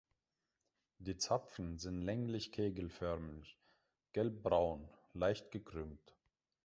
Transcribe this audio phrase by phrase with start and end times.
[0.97, 3.55] Die Zapfen sind länglich-kegelförmig,
[4.13, 6.15] gelbbraun, leicht gekrümmt.